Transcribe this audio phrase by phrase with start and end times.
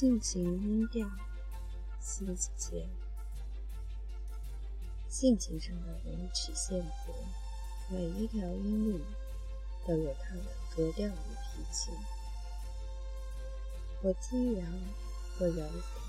[0.00, 1.06] 性情音调，
[2.00, 2.88] 星子间，
[5.10, 7.14] 性情上的五曲线谱，
[7.90, 9.04] 每一条音律
[9.86, 10.42] 都有它的
[10.74, 11.90] 格调与脾气，
[14.00, 14.66] 或激扬，
[15.38, 16.00] 或柔和，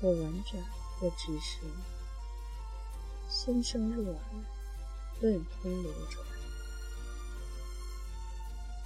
[0.00, 0.62] 或婉转，
[1.00, 1.68] 或直说，
[3.28, 4.20] 声声入耳，
[5.20, 6.24] 顿通流转。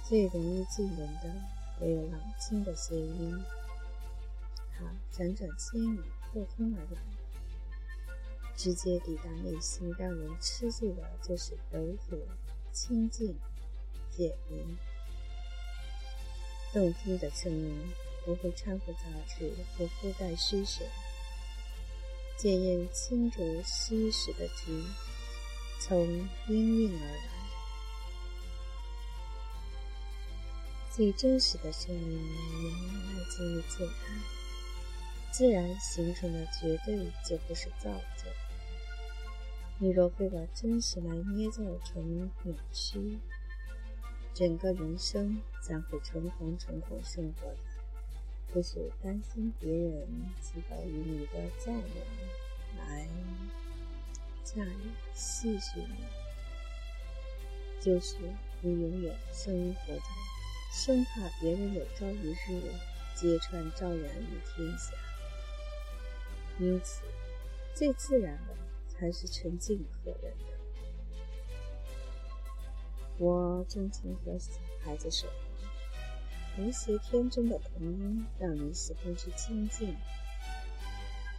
[0.07, 1.35] 最容易进人的，
[1.81, 3.39] 唯有朗清的谐音，
[4.79, 6.01] 它辗转千里，
[6.31, 7.01] 破空而来，
[8.55, 12.17] 直接抵达内心，让人吃醉的，就是柔和、
[12.71, 13.35] 清净、
[14.09, 14.77] 简明、
[16.71, 17.91] 动听的声音，
[18.25, 20.87] 不会掺和杂质，不覆盖虚神，
[22.37, 24.85] 检验清浊虚实的题，
[25.81, 26.07] 从
[26.47, 27.39] 音韵而来。
[30.91, 32.17] 最真实的声音，
[33.15, 34.38] 来自于自然。
[35.31, 38.31] 自然形成的绝对就不是造作。
[39.77, 43.17] 你若非把真实来捏造成扭曲，
[44.33, 47.55] 整个人生将会诚惶诚恐生活，
[48.51, 50.07] 不是担心别人
[50.41, 51.85] 寄高于你的赞扬
[52.79, 53.07] 来
[54.43, 56.03] 驾驭戏谑你，
[57.79, 58.17] 就是
[58.61, 60.03] 你永远生活在。
[60.71, 62.61] 生怕别人有朝一日
[63.15, 64.93] 揭穿昭然于天下，
[66.59, 67.03] 因此
[67.73, 68.53] 最自然的
[68.87, 70.45] 才是纯净可人的。
[73.17, 74.37] 我钟情和
[74.83, 75.35] 孩子说话，
[76.57, 79.95] 无邪天真的童音让人喜欢去亲近，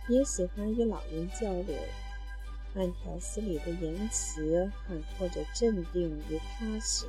[0.09, 1.77] 也喜欢与老人交流，
[2.75, 7.07] 慢条斯理的言辞涵括着镇定与踏实。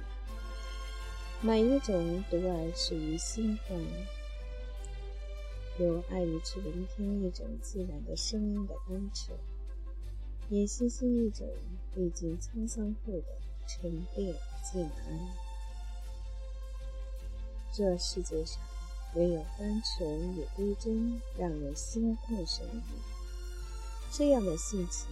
[1.41, 3.77] 每一种独爱属于心欢，
[5.83, 9.37] 有爱于去聆听一种自然的声音的单纯，
[10.49, 11.47] 也欣欣一种
[11.95, 13.25] 历经沧桑后的
[13.67, 14.35] 沉淀
[14.71, 15.19] 静安。
[17.73, 18.61] 这世界上
[19.15, 22.81] 唯有单纯与归真，让人心旷神怡。
[24.11, 25.07] 这样的性情，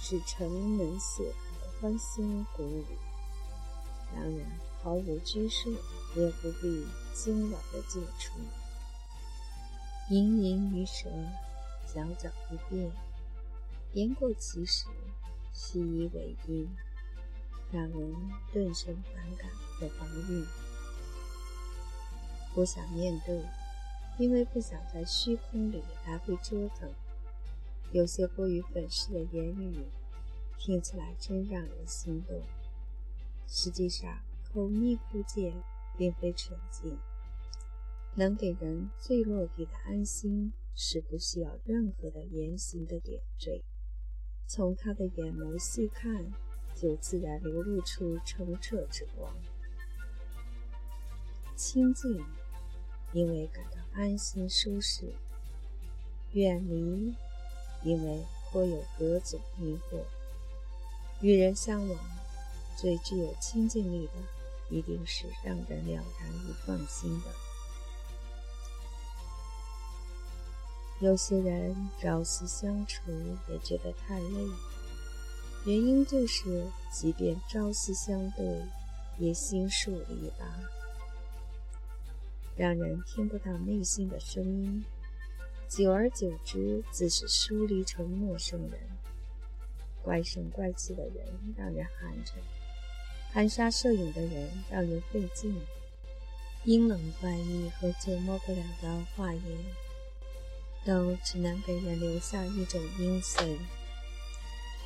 [0.00, 2.84] 使城门血海欢欣鼓舞。
[4.14, 4.70] 当然。
[4.82, 5.70] 毫无拘束，
[6.16, 8.32] 也不必惊扰的进出。
[10.10, 11.08] 盈盈于舌，
[11.86, 12.90] 皎皎于变，
[13.94, 14.86] 言过其实，
[15.52, 16.68] 细以为音，
[17.72, 18.14] 让人
[18.52, 20.44] 顿生反感和防御。
[22.52, 23.42] 不想面对，
[24.18, 26.90] 因为不想在虚空里来回折腾。
[27.92, 29.86] 有些过于粉饰的言语，
[30.58, 32.42] 听起来真让人心动。
[33.46, 34.18] 实际上。
[34.52, 35.54] 口蜜腹剑，
[35.96, 36.98] 并非纯净。
[38.14, 43.64] 能给人最落地的安心，是不需要任何的言行的点缀。
[44.46, 46.32] 从他的眼眸细看，
[46.74, 49.32] 就自然流露出澄澈之光。
[51.56, 52.24] 清净，
[53.12, 55.14] 因为感到安心舒适；
[56.32, 57.14] 远离，
[57.84, 60.02] 因为颇有隔阻迷惑。
[61.20, 61.98] 与人相往，
[62.76, 64.12] 最具有亲近力的。
[64.72, 67.49] 一定是让人了然与放心的。
[71.00, 73.10] 有些人朝夕相处
[73.48, 74.46] 也觉得太累，
[75.64, 78.62] 原因就是，即便朝夕相对，
[79.18, 80.44] 也心疏离吧，
[82.54, 84.84] 让人听不到内心的声音。
[85.70, 88.80] 久而久之，自是疏离成陌生人。
[90.02, 92.32] 怪声怪气的人，让人寒碜。
[93.32, 95.58] 含沙射影的人让人费劲，
[96.64, 99.42] 阴冷怪异和捉摸不了的话言，
[100.84, 103.58] 都只能给人留下一种阴森。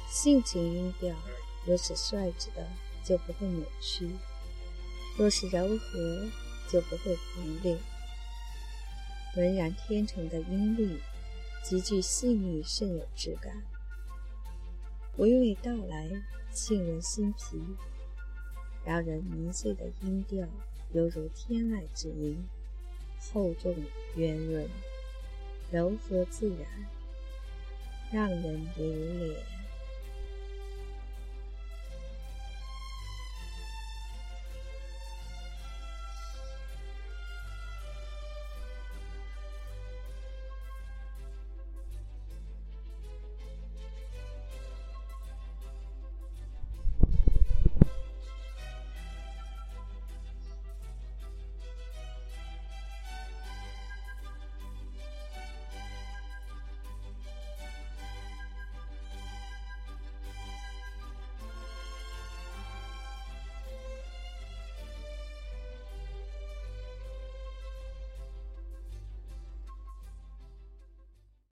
[0.09, 1.15] 性情音调
[1.66, 2.66] 若是率直的，
[3.05, 4.08] 就不会扭曲；
[5.17, 6.29] 若是柔和，
[6.69, 7.79] 就不会狂烈。
[9.35, 11.00] 浑然天成的音律，
[11.62, 13.62] 极具细腻，甚有质感，
[15.19, 16.08] 娓娓道来，
[16.52, 17.61] 沁人心脾。
[18.85, 20.47] 让人迷醉的音调，
[20.93, 22.47] 犹如天籁之音，
[23.19, 23.75] 厚重
[24.14, 24.69] 圆润，
[25.75, 26.69] 柔和自然，
[28.12, 29.53] 让人流连。